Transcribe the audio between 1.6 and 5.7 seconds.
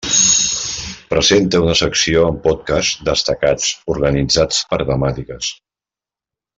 una secció amb podcasts destacats, organitzats per temàtiques.